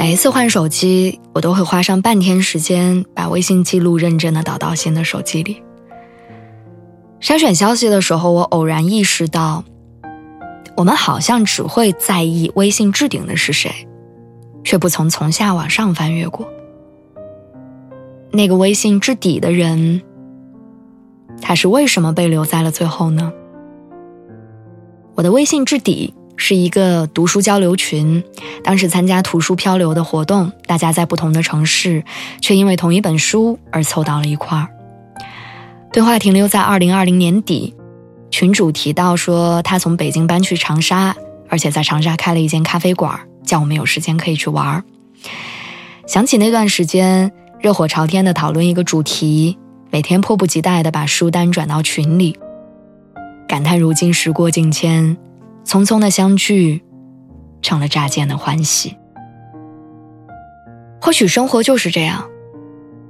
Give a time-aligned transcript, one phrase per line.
[0.00, 5.62] 每一次换手机，我都会花上半天时间把微信记录认真的导到新的手机里。
[7.20, 9.62] 筛选消息的时候，我偶然意识到，
[10.74, 13.70] 我们好像只会在意微信置顶的是谁，
[14.64, 16.48] 却不曾从下往上翻阅过。
[18.30, 20.00] 那个微信置底的人，
[21.42, 23.30] 他是为什么被留在了最后呢？
[25.14, 26.14] 我的微信置底。
[26.42, 28.24] 是一个读书交流群，
[28.64, 32.02] 当时参加图书漂流的活动，大家在不同的城市，
[32.40, 34.68] 却因为同一本书而凑到了一块儿。
[35.92, 37.74] 对话停留在二零二零年底，
[38.30, 41.14] 群主提到说他从北京搬去长沙，
[41.50, 44.82] 而且在长沙开了一间咖啡馆，叫我们有时间可以去玩儿。
[46.06, 49.58] 想起那段时间热火朝天的讨论一个主题，
[49.90, 52.34] 每天迫不及待的把书单转到群里，
[53.46, 55.18] 感叹如今时过境迁。
[55.64, 56.82] 匆匆的相聚，
[57.62, 58.96] 成了乍见的欢喜。
[61.00, 62.28] 或许生活就是这样，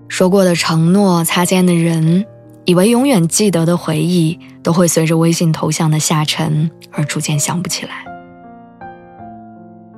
[0.09, 2.27] 说过的承诺，擦肩的人，
[2.65, 8.05] 以为永远记得的回忆，都会随着微信头像的下沉而逐渐想不起来。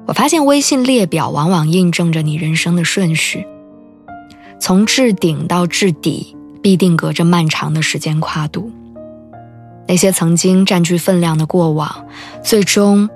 [0.07, 3.47] 我发现微信列表往往印证着你人生的顺序，
[4.59, 8.71] 从置顶到置底，必定隔着漫长的时间跨度。
[9.87, 12.07] 那些曾经占据分量的过往，
[12.43, 13.09] 最终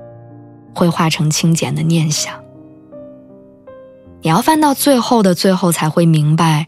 [0.75, 2.35] 会化成清简的念想。
[4.23, 6.67] 你要翻到最后的最后，才会明白，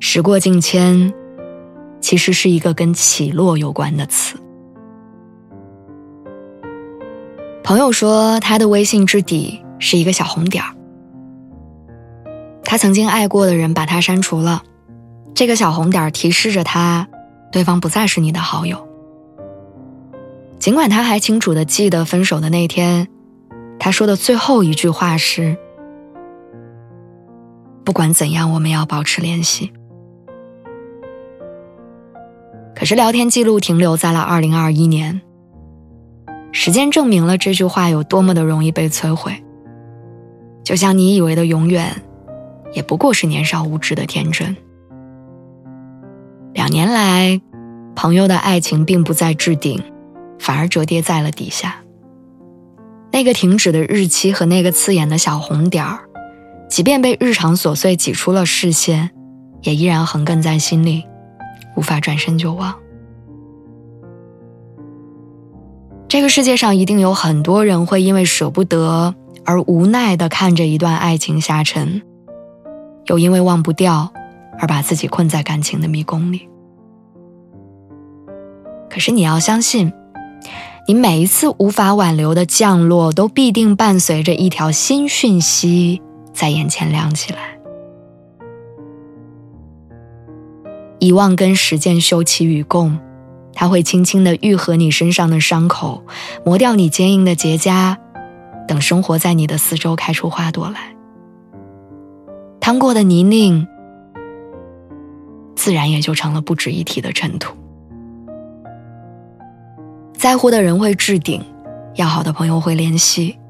[0.00, 1.12] 时过境迁，
[2.00, 4.36] 其实是一个跟起落有关的词。
[7.62, 10.74] 朋友说，他的微信置底是一个小红点儿。
[12.64, 14.62] 他曾经爱过的人把他删除了，
[15.34, 17.06] 这个小红点儿提示着他，
[17.52, 18.88] 对方不再是你的好友。
[20.62, 23.08] 尽管他还清楚的记得分手的那天，
[23.80, 25.56] 他说的最后一句话是
[27.84, 29.72] ：“不管怎样，我们要保持联系。”
[32.76, 35.20] 可是聊天记录停留在了二零二一年。
[36.52, 39.42] 时间证明了这句话有多么的容易被摧毁。
[40.62, 42.04] 就像你以为的永远，
[42.72, 44.56] 也不过是年少无知的天真。
[46.52, 47.40] 两年来，
[47.96, 49.82] 朋友的爱情并不在置顶。
[50.42, 51.76] 反而折叠在了底下。
[53.12, 56.00] 那个停止的日期和那个刺眼的小红点儿，
[56.68, 59.10] 即便被日常琐碎挤出了视线，
[59.62, 61.04] 也依然横亘在心里，
[61.76, 62.74] 无法转身就忘。
[66.08, 69.14] 这个世界上一定有很多人会因为舍不得
[69.44, 72.02] 而无奈的看着一段爱情下沉，
[73.06, 74.12] 又因为忘不掉
[74.58, 76.48] 而把自己困在感情的迷宫里。
[78.90, 79.92] 可是你要相信。
[80.88, 87.38] 你每一次无法挽留的降落，都必定伴随着一条新讯息在眼前亮起来。
[90.98, 92.98] 遗忘跟时间休戚与共，
[93.54, 96.02] 它会轻轻地愈合你身上的伤口，
[96.44, 97.96] 磨掉你坚硬的结痂，
[98.66, 100.94] 等生活在你的四周开出花朵来。
[102.60, 103.66] 趟过的泥泞，
[105.56, 107.56] 自然也就成了不值一提的尘土。
[110.22, 111.42] 在乎的人会置顶，
[111.96, 113.40] 要好的朋友会联系，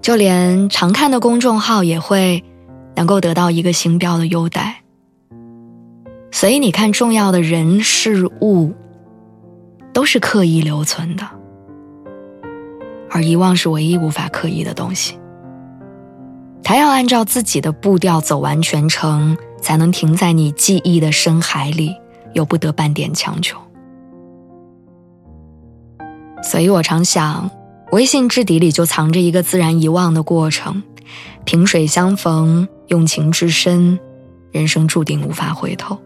[0.00, 2.42] 就连常看的公众号也会
[2.96, 4.76] 能够得到一个星标的优待。
[6.32, 8.72] 所以你看，重要的人事物
[9.92, 11.28] 都是刻意留存的，
[13.10, 15.18] 而遗忘是唯一无法刻意的东西。
[16.62, 21.94] 他要按照自己的步调走完全程，才能停在你记忆的深海里，
[22.32, 23.58] 又不得半点强求。
[26.42, 27.50] 所以我常想，
[27.92, 30.82] 微信置底里就藏着一个自然遗忘的过程，
[31.44, 33.98] 萍水相逢，用情至深，
[34.50, 35.98] 人生注定无法回头。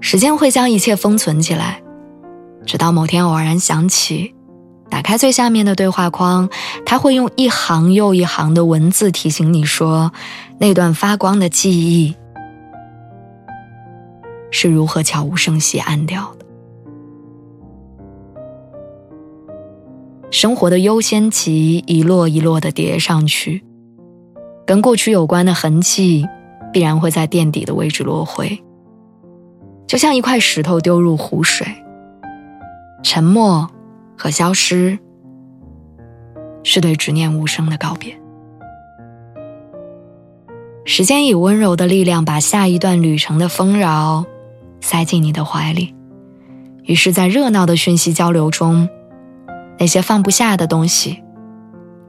[0.00, 1.82] 时间会将一切封存起来，
[2.64, 4.34] 直到某天偶然想起，
[4.88, 6.48] 打开最下面的对话框，
[6.84, 10.12] 他会用一行又一行的文字提醒你说，
[10.58, 12.14] 那段发光的记忆
[14.52, 16.35] 是如何悄无声息暗掉
[20.36, 23.64] 生活的优先级一摞一摞的叠上去，
[24.66, 26.26] 跟过去有关的痕迹
[26.74, 28.62] 必然会在垫底的位置落灰，
[29.86, 31.66] 就像一块石头丢入湖水，
[33.02, 33.66] 沉默
[34.14, 34.98] 和消失
[36.62, 38.14] 是对执念无声的告别。
[40.84, 44.26] 时间以温柔的力量把下一段旅程的丰饶
[44.82, 45.94] 塞进你的怀里，
[46.82, 48.86] 于是，在热闹的讯息交流中。
[49.78, 51.22] 那些放不下的东西，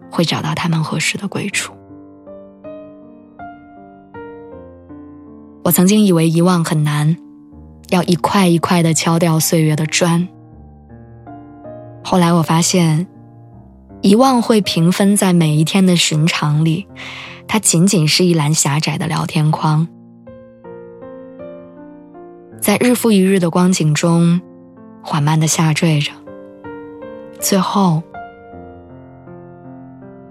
[0.10, 1.74] 会找到他们合适的归处。
[5.64, 7.18] 我曾经以为遗忘很难，
[7.90, 10.28] 要一块一块的敲掉岁月的砖。
[12.04, 13.06] 后来我发现，
[14.02, 16.88] 遗忘会平分在每一天的寻常里，
[17.50, 19.86] 它仅仅是一栏狭窄的聊天框，
[22.62, 24.40] 在日复一日的光景中，
[25.04, 26.13] 缓慢的下坠着。
[27.39, 28.01] 最后，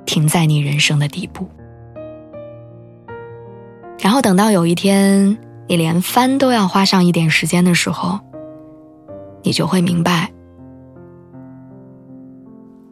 [0.04, 1.48] 停在你人生的底部，
[3.98, 5.38] 然后等到有一天
[5.68, 8.18] 你连翻都要花上一点时间的时候，
[9.42, 10.32] 你就会明白，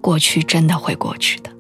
[0.01, 1.51] 过去真的会过去的。